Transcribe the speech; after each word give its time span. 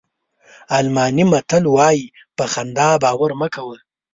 الماني 0.77 1.23
متل 1.31 1.63
وایي 1.75 2.05
په 2.37 2.43
خندا 2.53 2.89
باور 3.03 3.31
مه 3.41 3.47
کوه. 3.55 3.77